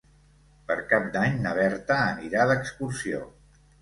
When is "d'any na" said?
1.17-1.53